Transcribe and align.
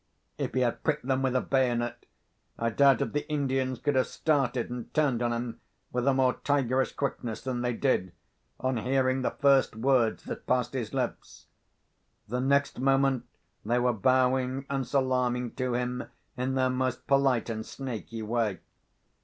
If 0.39 0.55
he 0.55 0.61
had 0.61 0.81
pricked 0.83 1.05
them 1.05 1.21
with 1.21 1.35
a 1.35 1.41
bayonet, 1.41 2.07
I 2.57 2.71
doubt 2.71 3.03
if 3.03 3.13
the 3.13 3.29
Indians 3.29 3.77
could 3.77 3.93
have 3.93 4.07
started 4.07 4.67
and 4.71 4.91
turned 4.95 5.21
on 5.21 5.31
him 5.31 5.61
with 5.91 6.07
a 6.07 6.13
more 6.15 6.33
tigerish 6.43 6.93
quickness 6.95 7.39
than 7.41 7.61
they 7.61 7.73
did, 7.73 8.11
on 8.59 8.77
hearing 8.77 9.21
the 9.21 9.29
first 9.29 9.75
words 9.75 10.23
that 10.23 10.47
passed 10.47 10.73
his 10.73 10.91
lips. 10.91 11.45
The 12.27 12.41
next 12.41 12.79
moment 12.79 13.25
they 13.63 13.77
were 13.77 13.93
bowing 13.93 14.65
and 14.71 14.87
salaaming 14.87 15.51
to 15.57 15.75
him 15.75 16.05
in 16.35 16.55
their 16.55 16.71
most 16.71 17.05
polite 17.05 17.47
and 17.47 17.63
snaky 17.63 18.23
way. 18.23 18.59